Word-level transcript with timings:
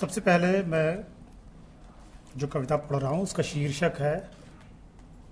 सबसे 0.00 0.20
पहले 0.20 0.62
मैं 0.62 1.04
जो 2.36 2.46
कविता 2.46 2.76
पढ़ 2.76 2.96
रहा 2.96 3.10
हूँ, 3.10 3.22
उसका 3.22 3.42
शीर्षक 3.42 3.92
है, 3.98 4.30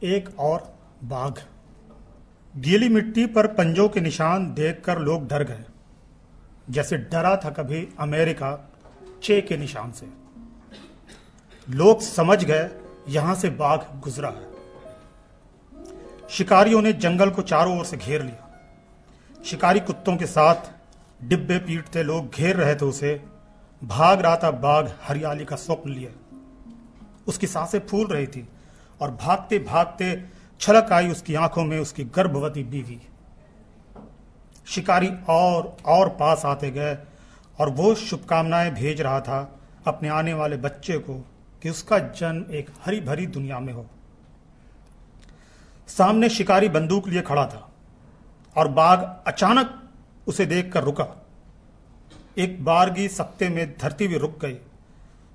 एक 0.02 0.40
और 0.40 0.74
बाघ। 1.04 1.38
गीली 2.56 2.88
मिट्टी 2.88 3.26
पर 3.26 3.46
पंजों 3.46 3.88
के 3.88 4.00
निशान 4.00 4.54
देखकर 4.54 4.98
लोग 4.98 5.28
डर 5.28 5.44
गए। 5.44 5.64
जैसे 6.70 6.96
डरा 6.96 7.36
था 7.36 7.50
कभी 7.50 7.88
अमेरिका 7.98 8.70
चे 9.22 9.40
के 9.40 9.56
निशान 9.56 9.92
से। 9.92 10.06
लोग 11.70 12.00
समझ 12.00 12.44
गए, 12.44 12.70
यहाँ 13.08 13.34
से 13.34 13.50
बाघ 13.50 14.00
गुजरा 14.00 14.28
है। 14.28 14.46
शिकारियों 16.30 16.82
ने 16.82 16.92
जंगल 16.92 17.30
को 17.30 17.42
चारों 17.42 17.78
ओर 17.78 17.84
से 17.84 17.96
घेर 17.96 18.22
लिया। 18.22 18.60
शिकारी 19.44 19.80
कुत्तों 19.80 20.16
के 20.16 20.26
साथ 20.26 20.72
डिब्बे 21.24 21.58
पीटते 21.58 22.02
लोग 22.02 22.30
घेर 22.30 22.56
रहे 22.56 22.74
थे 22.74 22.84
उसे। 22.84 23.35
भाग 23.84 24.20
रहा 24.20 24.36
था 24.36 24.50
बाघ 24.50 24.90
हरियाली 25.02 25.44
का 25.44 25.56
स्वप्न 25.56 25.90
लिए। 25.90 26.14
उसकी 27.26 27.46
साँसें 27.46 27.78
फूल 27.86 28.06
रही 28.06 28.26
थी 28.26 28.48
और 29.00 29.10
भागते 29.10 29.58
भागते 29.58 30.24
छलक 30.60 30.92
आई 30.92 31.08
उसकी 31.08 31.34
आँखों 31.34 31.64
में 31.64 31.78
उसकी 31.80 32.04
गर्भवती 32.04 32.62
बीवी। 32.62 33.00
शिकारी 34.66 35.10
और 35.28 35.76
और 35.86 36.08
पास 36.08 36.44
आते 36.44 36.70
गए 36.70 36.98
और 37.60 37.70
वो 37.70 37.94
शुभकामनाएँ 37.94 38.70
भेज 38.70 39.00
रहा 39.00 39.20
था 39.20 39.58
अपने 39.86 40.08
आने 40.08 40.34
वाले 40.34 40.56
बच्चे 40.56 40.98
को 40.98 41.14
कि 41.62 41.70
उसका 41.70 41.98
जन्म 41.98 42.54
एक 42.54 42.70
हरी 42.84 43.00
भरी 43.00 43.26
दुनिया 43.26 43.60
में 43.60 43.72
हो। 43.72 43.86
सामने 45.88 46.28
शिकारी 46.28 46.68
बंदूक 46.68 47.08
लिए 47.08 47.22
खड़ा 47.22 47.46
था 47.46 47.68
और 48.56 48.68
बाघ 48.68 48.98
अचानक 49.26 49.90
उसे 50.26 50.46
देखकर 50.46 50.84
रुका। 50.84 51.25
एक 52.36 52.64
बारगी 52.64 53.08
सप्ते 53.08 53.48
में 53.48 53.76
धरती 53.78 54.08
भी 54.08 54.18
रुक 54.18 54.38
गई। 54.40 54.56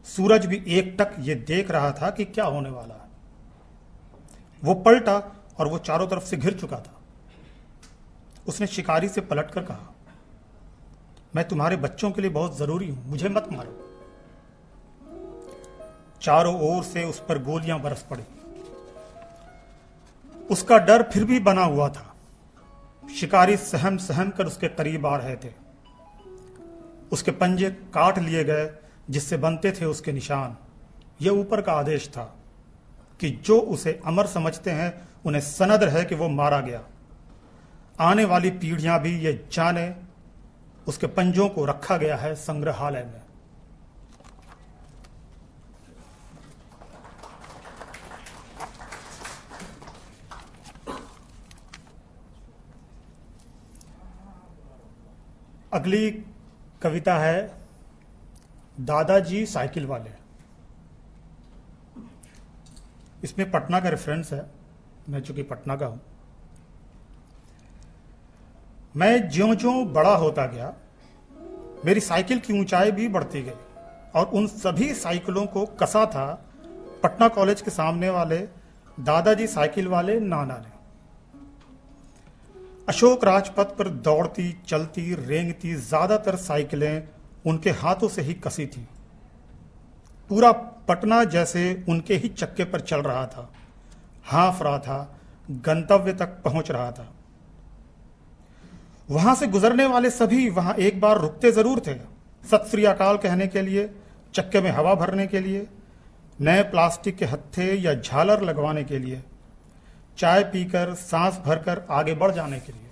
सूरज 0.08 0.46
भी 0.46 0.64
एक 0.70 0.96
टक 1.00 1.16
ये 1.20 1.36
देख 1.36 1.72
रहा 1.72 1.92
था 1.92 2.10
कि 2.10 2.26
क्या 2.26 2.46
होने 2.46 2.70
वाला 2.70 2.94
है। 2.94 3.10
वो 4.64 4.74
पलटा 4.76 5.18
और 5.60 5.68
वो 5.68 5.78
चारों 5.78 6.08
तरफ़ 6.08 6.24
से 6.24 6.38
घिर 6.38 6.54
चुका 6.54 6.78
था। 6.78 7.00
उसने 8.48 8.68
शिकारी 8.68 9.08
से 9.10 9.22
पलटकर 9.22 9.64
कहा, 9.64 9.94
मैं 11.36 11.48
तुम्हारे 11.48 11.76
बच्चों 11.78 12.12
के 12.12 12.22
लिए 12.22 12.32
बहुत 12.32 12.58
ज़रूरी 12.58 12.90
हूँ, 12.90 13.06
मुझे 13.08 13.30
मत 13.30 13.48
मारो। 13.52 13.78
चारों 16.22 16.60
ओर 16.62 16.84
से 16.84 17.04
उस 17.04 17.20
पर 17.20 17.44
गोलियाँ 17.44 17.80
बरस 17.82 18.06
पड़ी। 18.10 18.24
उसका 20.50 20.78
डर 20.78 21.04
फिर 21.04 21.24
भी 21.24 21.40
बना 21.40 21.64
हुआ 21.64 21.90
था। 21.90 22.16
शिकारी 23.04 23.58
सहम 23.58 23.98
सहम 23.98 24.30
कर 24.30 24.46
उसके 24.46 24.68
करीब 24.68 25.06
आ 25.06 25.16
रहे 25.16 25.36
थे। 25.36 25.50
उसके 27.12 27.32
पंजे 27.32 27.70
काट 27.70 28.20
लिए 28.20 28.44
गए, 28.44 28.70
जिससे 29.10 29.38
बनते 29.38 29.72
थे 29.72 29.86
उसके 29.86 30.12
निशान। 30.12 30.58
यह 31.22 31.32
ऊपर 31.32 31.62
का 31.62 31.74
आदेश 31.74 32.08
था 32.10 32.24
कि 33.20 33.30
जो 33.30 33.60
उसे 33.60 34.00
अमर 34.06 34.28
समझते 34.28 34.72
हैं, 34.72 35.08
उन्हें 35.26 35.42
सनद 35.42 35.84
है 35.84 36.06
कि 36.06 36.16
वो 36.16 36.30
मारा 36.30 36.60
गया। 36.60 36.82
आने 38.00 38.26
वाली 38.26 38.50
पीढ़ियाँ 38.52 39.00
भी 39.02 39.18
ये 39.20 39.34
जाने, 39.52 39.96
उसके 40.88 41.08
पंजों 41.08 41.50
को 41.50 41.66
रखा 41.66 41.98
गया 41.98 42.16
है 42.18 42.36
संग्रहालय 42.36 43.04
में। 43.04 43.22
अगली 55.74 56.10
कविता 56.82 57.18
है, 57.18 57.52
दादाजी 58.80 59.46
साइकिल 59.46 59.86
वाले। 59.86 60.10
इसमें 63.24 63.50
पटना 63.52 63.80
का 63.80 63.90
रेफरेंस 63.90 64.32
है, 64.34 64.46
मैं 65.10 65.22
चूँकि 65.22 65.44
पटना 65.44 65.76
का 65.76 65.86
हूँ। 65.86 66.02
मैं 68.96 69.30
ज्यो 69.30 69.54
ज्यो 69.56 69.74
बड़ा 69.86 70.16
होता 70.16 70.46
गया, 70.46 70.74
मेरी 71.86 72.00
साइकिल 72.00 72.40
की 72.40 72.60
ऊंचाई 72.60 72.92
भी 72.92 73.08
बढ़ती 73.08 73.42
गई 73.42 73.54
और 74.16 74.26
उन 74.26 74.48
सभी 74.48 74.94
साइकिलों 74.94 75.46
को 75.46 75.66
कसा 75.66 76.06
था 76.06 76.28
पटना 77.04 77.28
कॉलेज 77.28 77.62
के 77.62 77.72
सामने 77.72 78.10
वाले 78.10 78.38
दादाजी 79.00 79.48
साइकिल 79.48 79.88
वाले 79.88 80.20
नाना 80.20 80.58
ने। 80.58 80.81
अशोक 82.88 83.24
राजपथ 83.26 83.76
पर 83.78 83.88
दौड़ती, 83.88 84.52
चलती, 84.68 85.14
रेंगती 85.18 85.74
ज़्यादातर 85.76 86.36
साइकिलें 86.36 87.04
उनके 87.46 87.70
हाथों 87.72 88.08
से 88.08 88.22
ही 88.22 88.34
कसी 88.34 88.66
थी। 88.66 88.88
पूरा 90.30 90.52
पटना 90.88 91.24
जैसे 91.24 91.64
उनके 91.90 92.16
ही 92.16 92.30
चक्के 92.30 92.64
पर 92.64 92.80
चल 92.80 93.02
रहा 93.02 93.26
था। 93.26 93.50
हाफ़ 94.26 94.64
रहा 94.64 94.78
था, 94.80 95.18
गंतव्य 95.52 96.14
तक 96.14 96.42
पहुँच 96.44 96.72
रहा 96.72 96.92
था। 96.92 97.08
वहाँ 99.10 99.36
से 99.36 99.48
गुजरने 99.48 99.86
वाले 99.86 100.10
सभी 100.10 100.50
वहाँ 100.50 100.74
एक 100.76 101.00
बार 101.02 101.20
रुकते 101.20 101.52
ज़रूर 101.52 101.80
थे। 101.88 101.96
सत 102.44 102.68
श्री 102.72 102.86
अकाल 102.86 103.18
कहने 103.18 103.48
के 103.48 103.62
लिए, 103.62 103.90
चक्के 104.34 104.62
में 104.62 104.72
हवा 104.72 104.94
भरने 104.96 105.28
के 105.28 105.40
लिए, 105.40 105.68
नए 106.42 106.62
प्लास्टिक 106.64 107.18
के 107.18 107.26
हत्थे 107.26 107.74
या 107.76 107.94
झालर 107.94 108.42
लगवाने 108.42 108.84
के 108.84 109.00
लिए। 109.00 109.22
चाय 110.18 110.44
पीकर, 110.44 110.94
सांस 110.94 111.40
भरकर 111.46 111.86
आगे 111.92 112.14
बढ़ 112.14 112.32
जाने 112.32 112.60
के 112.60 112.72
लिए। 112.72 112.90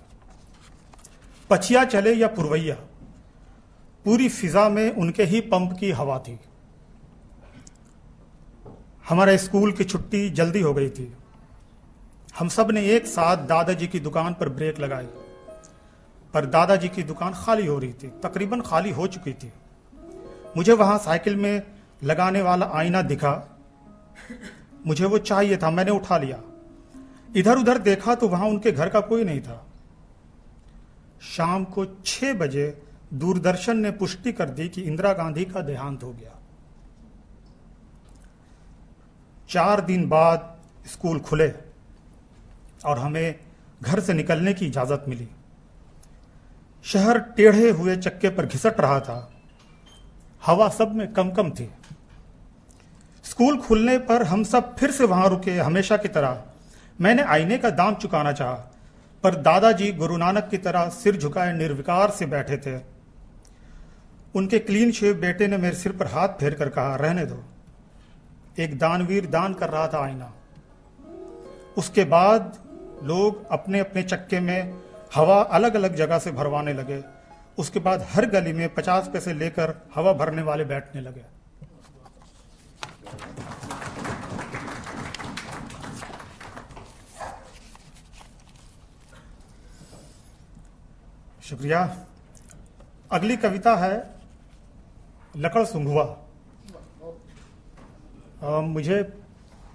पछिया 1.50 1.84
चले 1.84 2.14
या 2.14 2.28
पुरवैया, 2.28 2.74
पूरी 4.04 4.28
फिजा 4.28 4.68
में 4.68 4.90
उनके 4.90 5.24
ही 5.24 5.40
पंप 5.40 5.76
की 5.80 5.90
हवा 5.90 6.18
थी। 6.18 6.38
हमारे 9.08 9.38
स्कूल 9.38 9.72
की 9.72 9.84
छुट्टी 9.84 10.30
जल्दी 10.30 10.60
हो 10.60 10.74
गई 10.74 10.90
थी। 10.90 11.12
हम 12.38 12.48
सबने 12.48 12.84
एक 12.86 13.06
साथ 13.06 13.36
दादाजी 13.36 13.86
की 13.86 14.00
दुकान 14.00 14.34
पर 14.34 14.48
ब्रेक 14.48 14.78
लगाई। 14.80 15.08
पर 16.34 16.46
दादाजी 16.46 16.88
की 16.88 17.02
दुकान 17.02 17.32
खाली 17.36 17.66
हो 17.66 17.78
रही 17.78 17.92
थी, 17.92 18.08
तकरीबन 18.22 18.60
खाली 18.60 18.90
हो 18.90 19.06
चुकी 19.06 19.32
थी। 19.32 19.52
मुझे 20.56 20.72
वहाँ 20.72 20.98
साइकिल 20.98 21.36
में 21.36 21.62
लगाने 22.02 22.42
वाला 22.42 22.70
आईना 22.72 23.02
दिखा। 23.02 23.58
मुझे 24.86 25.04
वो 25.04 25.18
चाहिए 25.18 25.56
था, 25.56 25.70
मैंने 25.70 25.90
उठा 25.90 26.18
लिया। 26.18 26.42
इधर 27.36 27.58
उधर 27.58 27.78
देखा 27.78 28.14
तो 28.14 28.28
वहाँ 28.28 28.48
उनके 28.48 28.72
घर 28.72 28.88
का 28.88 29.00
कोई 29.00 29.24
नहीं 29.24 29.40
था। 29.40 29.66
शाम 31.22 31.64
को 31.64 31.84
छह 32.06 32.32
बजे 32.34 32.82
दूरदर्शन 33.14 33.78
ने 33.78 33.90
पुष्टि 33.90 34.32
कर 34.32 34.50
दी 34.50 34.68
कि 34.68 34.82
इंदिरा 34.82 35.12
गांधी 35.12 35.44
का 35.44 35.60
देहांत 35.60 36.02
हो 36.02 36.12
गया। 36.12 36.38
चार 39.50 39.80
दिन 39.80 40.08
बाद 40.08 40.60
स्कूल 40.86 41.20
खुले 41.20 41.52
और 42.86 42.98
हमें 42.98 43.40
घर 43.82 44.00
से 44.00 44.14
निकलने 44.14 44.54
की 44.54 44.66
इजाज़त 44.66 45.04
मिली। 45.08 45.28
शहर 46.84 47.18
टेढ़े 47.18 47.70
हुए 47.70 47.96
चक्के 47.96 48.28
पर 48.28 48.46
घिसट 48.46 48.80
रहा 48.80 49.00
था। 49.00 49.32
हवा 50.46 50.68
सब 50.68 50.94
में 50.94 51.12
कम 51.12 51.30
कम 51.30 51.50
थी। 51.50 51.70
स्कूल 53.24 53.58
खुलने 53.58 53.98
पर 53.98 54.22
हम 54.22 54.44
सब 54.44 54.76
फिर 54.76 54.90
से 54.90 55.04
वहाँ 55.04 55.28
रुके, 55.28 55.58
हमेशा 55.58 55.96
की 55.96 56.08
तरह। 56.08 56.44
मैंने 57.00 57.22
आईने 57.22 57.58
का 57.58 57.70
दाम 57.70 57.94
चुकाना 57.94 58.32
चाहा, 58.32 58.54
पर 59.24 59.34
दादाजी 59.34 59.92
गुरु 59.92 60.16
नानक 60.16 60.48
की 60.50 60.58
तरह 60.58 60.88
सिर 60.88 61.16
झुकाए 61.16 61.52
निर्विकार 61.52 62.10
से 62.10 62.26
बैठे 62.26 62.56
थे। 62.56 62.80
उनके 64.34 64.58
क्लीन 64.58 64.92
शेव 64.92 65.14
बेटे 65.14 65.46
ने 65.46 65.56
मेरे 65.56 65.76
सिर 65.76 65.92
पर 65.92 66.06
हाथ 66.06 66.28
फेर 66.28 66.54
कर 66.54 66.68
कहा, 66.68 66.96
रहने 66.96 67.26
दो। 67.26 67.44
एक 68.58 68.78
दानवीर 68.78 69.26
दान 69.26 69.54
कर 69.54 69.68
रहा 69.68 69.86
था 69.88 70.04
आईना। 70.04 70.32
उसके 71.76 72.04
बाद 72.04 72.58
लोग 73.02 73.50
अपने 73.50 73.80
अपने 73.80 74.02
चक्के 74.02 74.40
में 74.40 74.74
हवा 75.14 75.40
अलग 75.42 75.74
अलग 75.74 75.94
जगह 75.94 76.18
से 76.18 76.32
भरवाने 76.32 76.72
लगे। 76.72 77.02
उसके 77.58 77.80
बाद 77.80 78.06
हर 78.12 78.26
गली 78.26 78.52
में 78.52 78.74
पचास 78.74 79.10
पैसे 79.12 79.32
लेकर 79.32 79.74
हवा 79.94 80.12
भरने 80.12 80.42
वाले 80.42 80.64
बैठने 80.64 81.00
लगे। 81.00 81.39
शुक्रिया। 91.50 91.78
अगली 93.10 93.36
कविता 93.38 93.74
है 93.76 93.94
लकड़ 95.36 95.64
सुंघुआ। 95.66 96.04
मुझे 98.66 99.02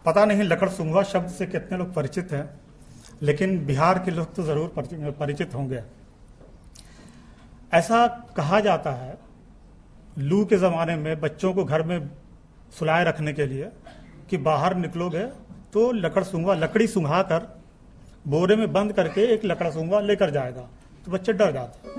पता 0.06 0.26
नहीं 0.26 0.44
लकड़ 0.44 0.70
सुंघुआ 0.70 1.04
शब्द 1.06 1.30
से 1.30 1.46
कितने 1.48 1.78
लोग 1.78 1.94
परिचित 1.94 2.32
हैं, 2.32 2.50
लेकिन 3.22 3.66
बिहार 3.66 4.00
के 4.00 4.12
लोग 4.12 4.34
तो 4.36 4.44
ज़रूर 4.44 5.14
परिचित 5.20 5.56
होंगे। 5.56 5.82
ऐसा 7.74 8.06
कहा 8.38 8.60
जाता 8.62 8.92
है, 8.94 9.18
लू 10.20 10.44
के 10.46 10.58
जमाने 10.58 10.96
में 10.96 11.20
बच्चों 11.22 11.54
को 11.54 11.64
घर 11.66 11.84
में 11.84 12.10
सुलाए 12.78 13.04
रखने 13.04 13.34
के 13.34 13.46
लिए 13.46 13.70
कि 14.30 14.38
बाहर 14.40 14.76
निकलोगे 14.78 15.26
तो 15.74 15.92
लकड़ 15.94 16.24
सुंघा 16.24 16.54
लकड़ी 16.56 16.88
सुंघा 16.88 17.22
कर 17.24 17.48
बोरे 18.28 18.56
में 18.56 18.72
बंद 18.74 18.94
करके 18.94 19.22
एक 19.34 19.46
लकड़ा 19.46 19.70
सुंघा 19.72 20.00
लेकर 20.02 20.30
जाएगा। 20.32 20.68
तो 21.06 21.12
बच्चे 21.12 21.34
डर 21.34 21.52
जाते 21.52 21.90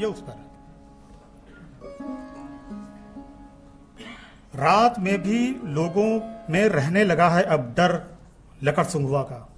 ये 0.00 0.06
उस 0.06 0.20
पर 0.20 0.40
रात 4.54 4.98
में 4.98 5.22
भी 5.22 5.38
लोगों 5.64 6.08
में 6.50 6.64
रहने 6.68 7.04
लगा 7.04 7.28
है 7.28 7.42
अब 7.42 7.74
डर, 7.76 7.92
लकड़ 8.62 8.84
सुंगुआ 8.84 9.22
का। 9.22 9.48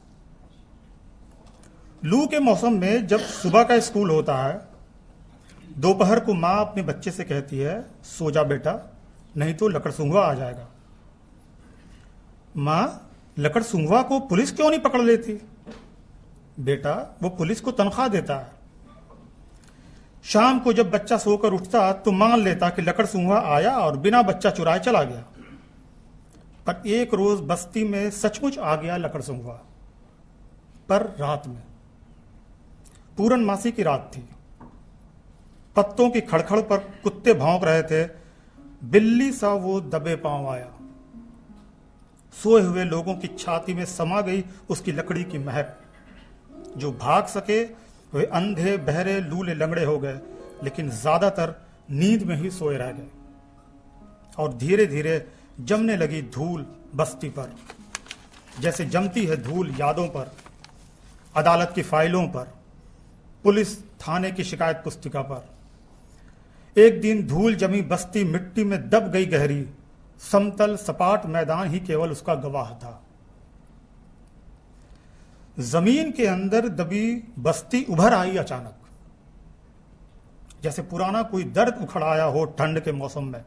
लू 2.04 2.26
के 2.26 2.38
मौसम 2.38 2.72
में 2.72 3.06
जब 3.06 3.20
सुबह 3.20 3.62
का 3.62 3.78
स्कूल 3.80 4.10
होता 4.10 4.36
है, 4.36 4.60
दोपहर 5.78 6.20
को 6.20 6.34
माँ 6.34 6.58
अपने 6.60 6.82
बच्चे 6.82 7.10
से 7.10 7.24
कहती 7.24 7.58
है, 7.58 7.80
सो 8.04 8.30
जा 8.30 8.42
बेटा, 8.42 8.94
नहीं 9.36 9.54
तो 9.54 9.68
लकड़ 9.68 9.90
सुंगुआ 9.90 10.26
आ 10.26 10.34
जाएगा। 10.34 10.68
माँ, 12.56 13.10
लकड़ 13.38 13.62
सुंगुआ 13.62 14.02
को 14.02 14.20
पुलिस 14.20 14.52
क्यों 14.52 14.70
नहीं 14.70 14.80
पकड़ 14.80 15.02
लेती? 15.02 15.40
बेटा, 16.60 17.16
वो 17.22 17.28
पुलिस 17.28 17.60
को 17.60 17.70
तनख्वाह 17.70 18.08
देता 18.08 18.36
है। 18.36 18.52
शाम 20.24 20.58
को 20.58 20.72
जब 20.72 20.90
बच्चा 20.90 21.16
सोकर 21.18 21.52
उठता 21.52 21.92
तो 21.92 22.12
मान 22.12 22.40
लेता 22.40 22.68
कि 22.68 22.82
लकड़ 22.82 23.06
सुंगुआ 23.06 23.40
आया 23.46 23.76
और 23.78 23.96
बिना 23.96 24.22
बच्चा 24.22 24.50
चुराए 24.50 24.78
चला 24.78 25.02
गया। 25.02 25.24
पर 26.66 26.82
एक 26.86 27.14
रोज 27.14 27.40
बस्ती 27.40 27.84
में 27.84 28.10
सचमुच 28.10 28.58
आ 28.58 28.76
गया 28.76 28.96
लकड़ 28.96 29.22
सुंगुआ 29.22 29.54
पर 30.88 31.02
रात 31.20 31.46
में। 31.46 31.62
पूरन 33.16 33.44
मासी 33.44 33.72
की 33.72 33.82
रात 33.82 34.10
थी। 34.16 34.28
पत्तों 35.76 36.10
की 36.10 36.20
खड़खड़ 36.20 36.60
पर 36.60 36.78
कुत्ते 36.78 37.34
भौंक 37.34 37.64
रहे 37.64 37.82
थे। 37.82 38.04
बिल्ली 38.84 39.32
सा 39.32 39.48
वो 39.48 39.80
दबे 39.80 40.16
पाँव 40.16 40.48
आया। 40.48 40.70
सोए 42.34 42.62
हुए 42.62 42.84
लोगों 42.84 43.14
की 43.14 43.28
छाती 43.28 43.74
में 43.74 43.84
समा 43.84 44.20
गई 44.20 44.44
उसकी 44.70 44.92
लकड़ी 44.92 45.24
की 45.24 45.38
महक। 45.38 45.80
जो 46.78 46.92
भाग 46.92 47.26
सके, 47.26 47.62
वे 48.12 48.24
अंधे, 48.24 48.76
बहरे, 48.76 49.20
लूले, 49.20 49.54
लंगड़े 49.54 49.84
हो 49.84 49.98
गए, 49.98 50.18
लेकिन 50.64 50.90
ज़्यादातर 50.90 51.54
नींद 51.90 52.22
में 52.22 52.36
ही 52.36 52.50
सोए 52.50 52.76
रह 52.76 52.90
गए। 52.92 53.08
और 54.38 54.52
धीरे 54.54 54.86
धीरे 54.86 55.24
जमने 55.60 55.96
लगी 55.96 56.22
धूल 56.22 56.66
बस्ती 56.94 57.28
पर। 57.28 57.54
जैसे 58.60 58.84
जमती 58.84 59.24
है 59.26 59.36
धूल 59.42 59.74
यादों 59.80 60.06
पर, 60.08 60.32
अदालत 61.34 61.72
की 61.74 61.82
फाइलों 61.82 62.26
पर, 62.28 62.52
पुलिस 63.44 63.78
थाने 63.82 64.30
की 64.30 64.44
शिकायत 64.44 64.80
पुस्तिका 64.84 65.22
पर। 65.22 66.80
एक 66.80 67.00
दिन 67.00 67.26
धूल 67.26 67.54
जमी 67.54 67.80
बस्ती 67.82 68.24
मिट्टी 68.24 68.64
में 68.64 68.78
दब 68.90 69.10
गई 69.10 69.26
गहरी, 69.26 69.64
समतल 70.20 70.76
सपाट 70.76 71.26
मैदान 71.26 71.68
ही 71.68 71.80
केवल 71.80 72.10
उसका 72.10 72.34
गवाह 72.34 72.70
था। 72.74 73.00
ज़मीन 75.58 76.12
के 76.12 76.26
अंदर 76.26 76.68
दबी 76.68 77.32
बस्ती 77.38 77.86
उभर 77.90 78.14
आई 78.14 78.36
अचानक। 78.36 78.74
जैसे 80.62 80.82
पुराना 80.82 81.22
कोई 81.22 81.44
दर्द 81.44 81.78
उखड़ 81.82 82.04
आया 82.04 82.24
हो 82.24 82.44
ठंड 82.44 82.80
के 82.80 82.92
मौसम 82.92 83.24
में। 83.24 83.44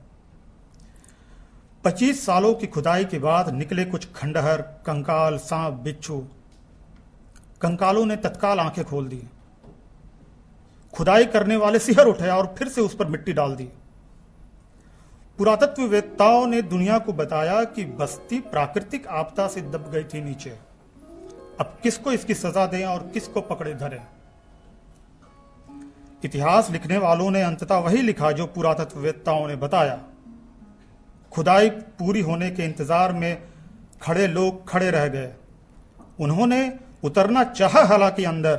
पच्चीस 1.84 2.26
सालों 2.26 2.54
की 2.54 2.68
खुदाई 2.68 3.06
के 3.06 3.20
बाद 3.20 3.50
निकले 3.50 3.86
कुछ 3.86 4.08
खंडहर, 4.14 4.62
कंकाल, 4.62 5.38
सांप, 5.38 5.74
बिच्छू। 5.74 6.28
कंकालों 7.62 8.06
ने 8.06 8.16
तत्काल 8.16 8.60
आँखें 8.60 8.86
खोल 8.86 9.08
दी। 9.08 9.24
खुदाई 10.94 11.26
करने 11.26 11.56
वाले 11.56 11.80
सिहर 11.80 12.06
उठे 12.06 12.30
और 12.30 12.56
फिर 12.58 12.68
से 12.68 12.82
उस 12.82 12.96
पर 12.96 13.08
मिट्टी 13.08 13.34
डाल 13.34 13.56
दी। 13.56 13.70
पुरातत्ववेत्ताओं 15.38 16.48
ने 16.48 16.62
दुनिया 16.62 17.00
को 17.00 17.14
बताया 17.14 17.64
कि 17.64 17.86
बस्ती 17.86 18.40
प्राकृतिक 18.40 19.08
आपदा 19.08 19.48
से 19.48 19.62
दब 19.62 19.92
गई 19.92 20.04
थी 20.04 20.22
नीचे। 20.22 20.67
अब 21.60 21.78
किसको 21.84 22.12
इसकी 22.12 22.34
सजा 22.34 22.66
दें 22.66 22.86
और 22.86 23.10
किसको 23.14 23.42
पकड़े 23.42 23.74
धरें? 23.74 24.02
इतिहास 26.26 26.70
लिखने 26.72 26.98
वालों 26.98 27.32
ने 27.32 27.42
अंततः 27.42 27.78
वही 27.78 28.02
लिखा 28.02 28.32
जो 28.32 28.46
पुरातत्ववेत्ताओं 28.46 29.48
ने 29.48 29.56
बताया। 29.56 30.00
खुदाई 31.32 31.70
पूरी 31.70 32.22
होने 32.22 32.50
के 32.52 32.64
इंतज़ार 32.64 33.14
में 33.14 33.44
खड़े 34.02 34.28
लोग 34.28 34.70
खड़े 34.70 34.92
रह 34.92 35.08
गए। 35.08 35.34
उन्होंने 36.20 36.80
उतरना 37.04 37.44
चाहा, 37.44 37.84
हालाँकि 37.84 38.24
अंदर 38.24 38.56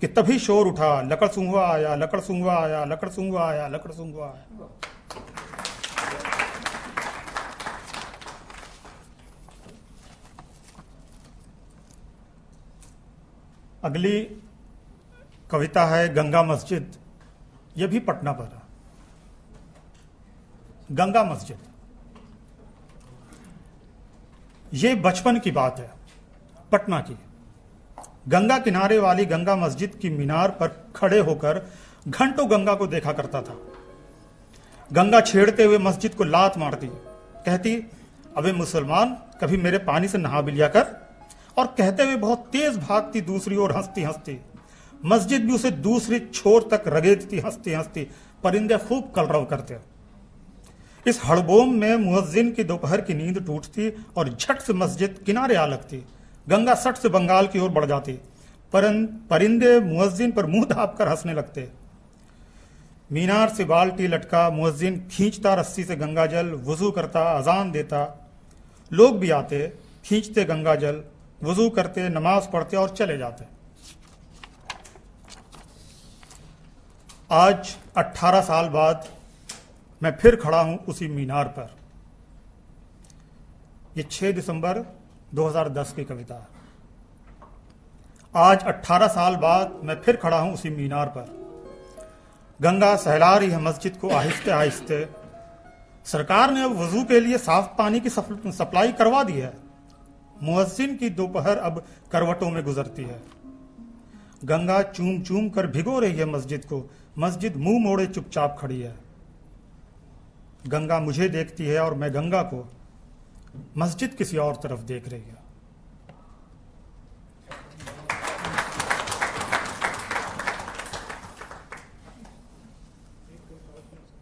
कि 0.00 0.06
तभी 0.06 0.38
शोर 0.38 0.66
उठा, 0.66 1.00
लकड़ 1.02 1.28
सुंगवा 1.28 1.66
आया, 1.72 1.94
लकड़ 1.94 2.20
सुंगवा 2.20 2.54
आया, 2.54 2.84
लकड़ 2.84 3.08
सुंगवा 3.08 3.48
आया, 3.48 3.68
लकड़ 3.68 3.92
सुंगवा 3.92 4.26
आया। 4.26 4.68
अगली 13.84 14.20
कविता 15.50 15.84
है 15.84 16.14
गंगा 16.14 16.42
मस्जिद। 16.42 16.96
यह 17.76 17.86
भी 17.86 17.98
पटना 17.98 18.32
पर 18.32 18.44
है। 18.44 18.60
गंगा 20.92 21.24
मस्जिद। 21.24 21.58
ये 24.74 24.94
बचपन 24.94 25.38
की 25.38 25.50
बात 25.50 25.78
है, 25.78 25.90
पटना 26.72 27.00
की। 27.00 27.18
गंगा 28.28 28.58
किनारे 28.58 28.98
वाली 28.98 29.26
गंगा 29.26 29.56
मस्जिद 29.56 29.94
की 29.94 30.10
मीनार 30.10 30.50
पर 30.50 30.68
खड़े 30.96 31.18
होकर 31.18 31.66
घंटों 32.08 32.50
गंगा 32.50 32.74
को 32.74 32.86
देखा 32.86 33.12
करता 33.12 33.42
था। 33.42 33.58
गंगा 34.92 35.20
छेड़ते 35.20 35.64
हुए 35.64 35.78
मस्जिद 35.78 36.14
को 36.14 36.24
लात 36.24 36.58
मारती। 36.58 36.86
कहती, 37.46 37.76
अबे 38.36 38.52
मुसलमान, 38.52 39.14
कभी 39.40 39.56
मेरे 39.56 39.78
पानी 39.78 40.08
से 40.08 40.18
नहा 40.18 40.40
भी 40.40 40.52
लिया 40.52 40.68
कर? 40.68 41.09
और 41.58 41.66
कहते 41.78 42.02
हुए 42.02 42.16
बहुत 42.16 42.46
तेज 42.52 42.76
भागती 42.78 43.20
दूसरी 43.20 43.56
ओर 43.56 43.76
हंसती 43.76 44.02
हंसती। 44.02 44.38
मस्जिद 45.04 45.44
भी 45.46 45.52
उसे 45.52 45.70
दूसरी 45.70 46.18
छोर 46.24 46.68
तक 46.72 46.84
रगेदती 46.88 47.38
हंसती 47.38 47.72
हंसती, 47.72 48.06
परिंदे 48.44 48.76
खूब 48.78 49.12
कलरव 49.16 49.44
करते। 49.44 49.78
इस 51.06 51.20
हड़बोम 51.24 51.74
में 51.74 51.96
मुअज्जिन 51.96 52.50
की 52.52 52.64
दोपहर 52.64 53.00
की 53.00 53.14
नींद 53.14 53.44
टूटती 53.46 53.88
और 54.16 54.28
झट 54.30 54.60
से 54.60 54.72
मस्जिद 54.72 55.18
किनारे 55.26 55.54
आ 55.54 55.66
लगती। 55.66 56.04
गंगा 56.46 56.74
सट 56.74 56.96
से 56.96 57.08
बंगाल 57.08 57.46
की 57.46 57.58
ओर 57.58 57.70
बढ़ 57.70 57.84
जाती। 57.84 58.12
परिंदे 58.72 59.78
मुहजिन 59.80 60.32
पर 60.32 60.46
मुँह 60.46 60.64
धाप 60.64 60.94
कर 60.98 61.08
हंसने 61.08 61.32
लगते। 61.34 61.68
मीनार 63.10 63.48
से 63.48 63.64
बाल्टी 63.64 64.06
लटका 64.06 64.48
मुअज्जिन 64.50 65.00
खींचता 65.10 65.54
रस्सी 65.54 65.84
से 65.84 65.96
गंगा 65.96 66.26
जल, 66.26 66.50
वज़ू 66.64 66.90
करता, 66.90 67.22
अजान 67.38 67.70
देता। 67.70 68.28
लोग 68.92 69.18
भी 69.18 69.30
आते, 69.30 69.66
खींचते 70.04 70.44
गंगा 70.44 70.74
जल। 70.74 71.02
वज़ू 71.42 71.68
करते, 71.70 72.08
नमाज़ 72.08 72.48
पढ़ते 72.50 72.76
और 72.76 72.90
चले 72.90 73.16
जाते। 73.18 73.44
आज 77.30 77.76
18 77.96 78.40
साल 78.40 78.68
बाद 78.68 79.08
मैं 80.02 80.16
फिर 80.16 80.36
खड़ा 80.36 80.60
हूँ 80.60 80.78
उसी 80.88 81.08
मीनार 81.08 81.48
पर। 81.48 81.70
यह 83.96 84.04
6 84.10 84.32
दिसंबर 84.32 84.78
2010 85.34 85.92
की 85.92 86.04
कविता 86.04 86.34
है। 86.34 86.48
आज 88.34 88.64
18 88.64 89.06
साल 89.08 89.36
बाद 89.36 89.80
मैं 89.84 90.00
फिर 90.02 90.16
खड़ा 90.16 90.38
हूँ 90.38 90.52
उसी 90.54 90.70
मीनार 90.70 91.06
पर। 91.08 91.38
गंगा 92.60 92.94
सहला 92.96 93.36
रही 93.36 93.50
है 93.50 93.60
मस्जिद 93.62 93.96
को 93.96 94.10
आहिस्ते 94.10 94.50
आहिस्ते। 94.50 95.08
सरकार 96.06 96.50
ने 96.50 96.64
अब 96.64 96.76
वज़ू 96.78 97.04
के 97.04 97.20
लिए 97.20 97.38
साफ़ 97.38 97.66
पानी 97.78 98.00
की 98.00 98.08
सप्लाई 98.08 98.92
करवा 98.92 99.22
दी 99.22 99.32
है। 99.32 99.52
मुहसिन 100.42 100.96
की 100.96 101.10
दोपहर 101.10 101.58
अब 101.58 101.84
करवटों 102.12 102.50
में 102.50 102.64
गुजरती 102.64 103.02
है। 103.02 103.22
गंगा 104.44 104.82
चूम 104.82 105.22
चूम 105.22 105.48
कर 105.48 105.66
भिगो 105.66 105.98
रही 105.98 106.12
है 106.12 106.24
मस्जिद 106.24 106.64
को। 106.64 106.90
मस्जिद 107.18 107.56
मुँह 107.56 107.80
मोड़े 107.80 108.06
चुपचाप 108.06 108.56
खड़ी 108.60 108.80
है। 108.80 108.96
गंगा 110.66 111.00
मुझे 111.00 111.28
देखती 111.28 111.66
है 111.66 111.80
और 111.80 111.94
मैं 111.94 112.14
गंगा 112.14 112.42
को 112.42 112.72
मस्जिद 113.76 114.14
किसी 114.14 114.36
और 114.36 114.56
तरफ़ 114.56 114.80
देख 114.80 115.08
रही 115.08 115.20
है। 115.20 115.38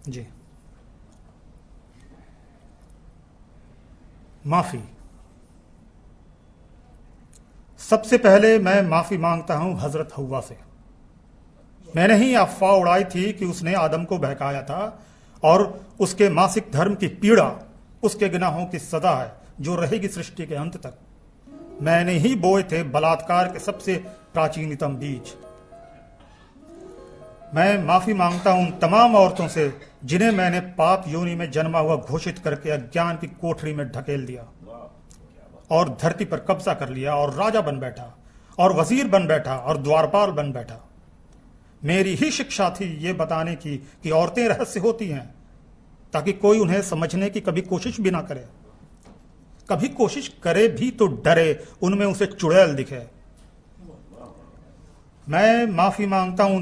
जी। 0.08 0.26
माफ़ी। 4.46 4.97
सबसे 7.90 8.18
पहले 8.18 8.58
मैं 8.58 8.80
माफ़ी 8.82 9.16
माँगता 9.18 9.54
हूँ 9.54 9.80
हज़रत 9.80 10.08
हवा 10.16 10.40
से। 10.40 10.56
मैंने 11.96 12.14
ही 12.14 12.34
अफवाह 12.34 12.72
उड़ाई 12.72 13.04
थी 13.04 13.32
कि 13.32 13.44
उसने 13.44 13.74
आदम 13.74 14.04
को 14.04 14.18
बहकाया 14.18 14.62
था 14.62 14.98
और 15.42 15.62
उसके 16.00 16.28
मासिक 16.28 16.70
धर्म 16.72 16.94
की 16.94 17.06
पीड़ा, 17.06 17.52
उसके 18.02 18.28
गुनाहों 18.28 18.66
की 18.66 18.78
सदा 18.78 19.14
है, 19.14 19.32
जो 19.60 19.74
रहेगी 19.74 20.08
सृष्टि 20.08 20.46
के 20.46 20.54
अंत 20.54 20.76
तक। 20.76 20.98
मैंने 21.82 22.12
ही 22.12 22.34
बोए 22.34 22.62
थे 22.62 22.82
बलात्कार 22.82 23.48
के 23.48 23.58
सबसे 23.58 23.96
प्राचीनतम 24.34 24.96
बीज। 24.96 25.34
मैं 27.54 27.84
माफ़ी 27.84 28.14
माँगता 28.14 28.50
हूँ 28.50 28.78
तमाम 28.78 29.16
औरतों 29.16 29.48
से, 29.48 29.72
जिन्हें 30.04 30.30
मैंने 30.30 30.60
पाप 30.60 31.04
योनि 31.08 31.34
में 31.34 31.50
जन्मा 31.50 31.78
हुआ 31.78 31.96
घोषित 31.96 32.38
करके 32.38 32.70
अज्ञान 32.70 33.16
की 33.16 33.26
कोठरी 33.26 33.72
में 33.72 33.86
ढकेल 33.88 34.26
दिया। 34.26 34.46
और 35.70 35.88
धरती 36.02 36.24
पर 36.24 36.38
कब्जा 36.40 36.74
कर 36.74 36.88
लिया 36.88 37.14
और 37.14 37.34
राजा 37.34 37.60
बन 37.60 37.78
बैठा 37.78 38.14
और 38.58 38.72
वज़ीर 38.72 39.08
बन 39.08 39.26
बैठा 39.26 39.56
और 39.56 39.76
द्वारपाल 39.78 40.30
बन 40.32 40.52
बैठा। 40.52 40.80
मेरी 41.82 42.14
ही 42.14 42.30
शिक्षा 42.30 42.68
थी 42.70 42.86
ये 42.98 43.12
बताने 43.14 43.54
की 43.56 43.76
कि 44.02 44.10
औरतें 44.10 44.46
रहस्य 44.48 44.80
होती 44.80 45.08
हैं, 45.08 45.34
ताकि 46.12 46.32
कोई 46.34 46.58
उन्हें 46.58 46.80
समझने 46.84 47.28
की 47.30 47.40
कभी 47.40 47.60
कोशिश 47.62 48.00
भी 48.00 48.10
ना 48.10 48.20
करे। 48.22 48.46
कभी 49.68 49.88
कोशिश 49.90 50.28
करे 50.42 50.66
भी 50.70 50.90
तो 50.90 51.06
डरे, 51.06 51.64
उनमें 51.82 52.06
उसे 52.06 52.26
चुड़ैल 52.28 52.74
दिखे। 52.74 53.02
मैं 55.26 55.66
माफ़ी 55.68 56.06
माँगता 56.06 56.44
हूँ 56.44 56.58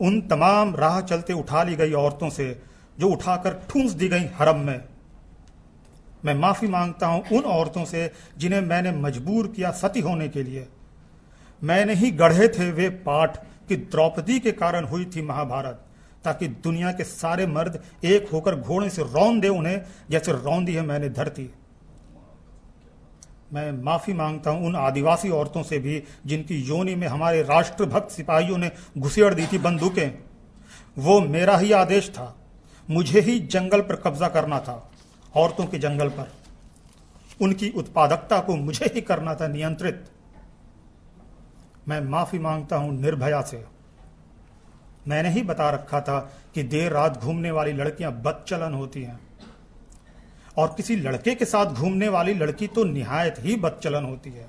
उन 0.00 0.20
तमाम 0.30 0.74
राह 0.76 1.00
चलते 1.02 1.32
उठा 1.32 1.62
ली 1.62 1.76
गई 1.76 1.92
औरतों 1.94 2.30
से, 2.30 2.62
जो 2.98 3.08
उठाकर 3.08 3.62
ठूंस 3.70 3.92
दी 3.92 4.08
गई 4.08 4.28
हरम 4.34 4.58
में। 4.58 4.80
मैं 6.24 6.34
माफ़ी 6.34 6.68
माँगता 6.68 7.06
हूँ 7.06 7.22
उन 7.32 7.42
औरतों 7.42 7.84
से 7.84 8.10
जिन्हें 8.38 8.60
मैंने 8.60 8.92
मजबूर 8.92 9.46
किया 9.46 9.70
सती 9.70 10.00
होने 10.00 10.28
के 10.28 10.42
लिए। 10.42 10.66
मैंने 11.62 11.94
ही 11.94 12.10
गढ़े 12.10 12.48
थे 12.48 12.70
वे 12.70 12.88
पाठ 12.88 13.36
कि 13.68 13.76
द्रौपदी 13.76 14.38
के 14.40 14.52
कारण 14.52 14.84
हुई 14.84 15.04
थी 15.06 15.22
महाभारत, 15.22 15.84
ताकि 16.24 16.48
दुनिया 16.48 16.92
के 16.92 17.04
सारे 17.04 17.46
मर्द 17.46 17.82
एक 18.04 18.28
होकर 18.32 18.54
घोड़े 18.54 18.90
से 18.90 19.02
रौन 19.02 19.40
दे 19.40 19.48
उन्हें, 19.48 19.82
जैसे 20.10 20.32
रौन 20.32 20.64
दी 20.64 20.74
है 20.74 20.82
मैंने 20.82 21.08
धरती। 21.08 21.50
मैं 23.52 23.70
माफ़ी 23.82 24.12
माँगता 24.12 24.50
हूँ 24.50 24.66
उन 24.66 24.76
आदिवासी 24.76 25.30
औरतों 25.30 25.62
से 25.62 25.78
भी, 25.78 26.02
जिनकी 26.26 26.56
योनि 26.62 26.94
में 26.94 27.06
हमारे 27.08 27.42
राष्ट्रभक्त 27.42 28.10
सिपाहियों 28.10 28.58
ने 28.58 28.70
घुसेड़ 28.98 29.34
दी 29.34 29.46
थी 29.46 29.58
बंदूकें। 29.58 30.10
वो 30.98 31.20
मेरा 31.20 31.56
ही 31.56 31.72
आदेश 31.72 32.08
था। 32.10 32.34
मुझे 32.88 33.20
ही 33.20 33.38
जंगल 33.38 33.80
पर 33.80 33.96
कब्जा 33.96 34.28
करना 34.28 34.58
था। 34.60 34.90
औरतों 35.36 35.66
के 35.66 35.78
जंगल 35.78 36.08
पर। 36.08 36.32
उनकी 37.40 37.70
उत्पादकता 37.70 38.40
को 38.40 38.56
मुझे 38.56 38.86
ही 38.86 39.00
करना 39.00 39.34
था 39.34 39.48
नियंत्रित। 39.48 40.04
मैं 41.88 42.00
माफ़ी 42.00 42.38
माँगता 42.38 42.76
हूँ 42.76 43.00
निर्भया 43.00 43.42
से। 43.42 43.64
मैंने 45.08 45.30
ही 45.30 45.42
बता 45.42 45.70
रखा 45.70 46.00
था 46.00 46.32
कि 46.54 46.62
देर 46.62 46.92
रात 46.92 47.18
घूमने 47.18 47.50
वाली 47.50 47.72
लड़कियाँ 47.72 48.12
बदचलन 48.12 48.74
होती 48.74 49.02
हैं। 49.02 49.20
और 50.56 50.74
किसी 50.76 50.96
लड़के 50.96 51.34
के 51.34 51.44
साथ 51.44 51.66
घूमने 51.66 52.08
वाली 52.08 52.34
लड़की 52.34 52.66
तो 52.66 52.84
निहायत 52.84 53.34
ही 53.38 53.56
बदचलन 53.56 54.04
होती 54.04 54.30
है। 54.30 54.48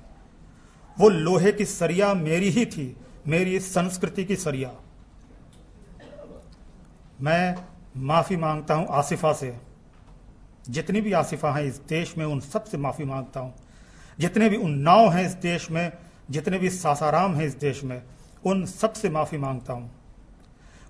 वो 0.99 1.09
लोहे 1.09 1.51
की 1.51 1.65
सरिया 1.65 2.13
मेरी 2.13 2.49
ही 2.49 2.65
थी, 2.65 2.95
मेरी 3.27 3.59
संस्कृति 3.59 4.25
की 4.25 4.35
सरिया। 4.35 4.71
मैं 7.21 7.55
माफ़ी 7.97 8.37
माँगता 8.37 8.73
हूँ 8.73 8.87
आसिफा 8.87 9.33
से। 9.33 9.68
जितनी 10.65 11.01
भी 11.01 11.13
आसिफा 11.13 11.51
हैं 11.51 11.63
इस 11.63 11.79
देश 11.89 12.17
में 12.17 12.25
उन 12.25 12.39
सबसे 12.39 12.77
माफ़ी 12.77 13.05
माँगता 13.05 13.39
हूँ। 13.39 13.53
जितने 14.19 14.49
भी 14.49 14.57
उन्नाव 14.57 15.09
हैं 15.09 15.25
इस 15.25 15.33
देश 15.33 15.69
में, 15.71 15.91
जितने 16.29 16.57
भी 16.57 16.69
सासाराम 16.69 17.35
हैं 17.35 17.45
इस 17.45 17.55
देश 17.55 17.83
में, 17.83 18.01
उन 18.45 18.65
सबसे 18.65 19.09
माफ़ी 19.09 19.37
माँगता 19.37 19.73
हूँ। 19.73 19.89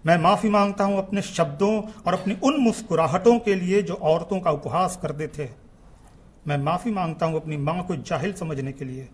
मैं 0.05 0.17
माफ़ी 0.17 0.49
माँगता 0.49 0.83
हूँ 0.83 0.97
अपने 0.97 1.21
शब्दों 1.21 1.81
और 2.05 2.13
अपनी 2.13 2.37
उन 2.43 2.59
मुस्कुराहटों 2.61 3.37
के 3.39 3.55
लिए 3.55 3.81
जो 3.81 3.93
औरतों 3.93 4.39
का 4.39 4.51
उपहास 4.51 4.99
करते 5.01 5.27
थे 5.27 5.49
मैं 6.47 6.57
माफ़ी 6.57 6.91
माँगता 6.91 7.25
हूँ 7.25 7.35
अपनी 7.35 7.57
माँ 7.57 7.83
को 7.83 7.95
जाहिल 7.95 8.33
समझने 8.33 8.71
के 8.71 8.85
लिए, 8.85 9.07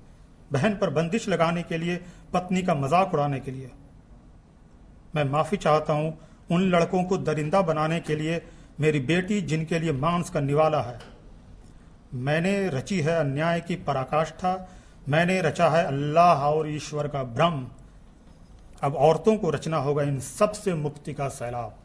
बहन 0.52 0.76
पर 0.76 0.90
बंदिश 0.90 1.28
लगाने 1.30 1.64
के 1.64 1.78
लिए, 1.78 1.96
पत्नी 2.34 2.62
का 2.62 2.74
मज़ाक 2.76 3.14
उड़ाने 3.14 3.40
के 3.40 3.52
लिए। 3.52 3.72
मैं 5.16 5.24
माफ़ी 5.24 5.58
चाहता 5.58 5.94
हूँ 5.94 6.18
उन 6.52 6.70
लड़कों 6.70 7.04
को 7.04 7.18
दरिंदा 7.18 7.62
बनाने 7.62 8.00
के 8.00 8.16
लिए 8.16 8.42
मेरी 8.80 9.00
बेटी 9.00 9.42
जिनके 9.42 9.80
लिए 9.80 9.92
मांस 9.92 10.30
का 10.30 10.40
निवाला 10.40 10.82
है। 10.82 11.00
मैंने 12.14 12.70
रची 12.70 13.00
है 13.00 13.20
अन्याय 13.20 13.62
की 13.62 13.76
पराकाष्ठा। 13.76 14.70
मैंने 15.10 15.42
रचा 15.42 15.70
है 15.70 15.86
अल्लाह 15.86 16.44
और 16.44 16.70
ईश्वर 16.70 17.08
का 17.08 17.24
भ्रम। 17.24 17.68
अब 18.84 18.96
औरतों 18.96 19.38
को 19.38 19.50
रचना 19.50 19.78
होगा 19.78 20.04
इन 20.04 20.20
सबसे 20.20 20.74
मुक्ति 20.74 21.14
का 21.14 21.28
सैलाब। 21.28 21.76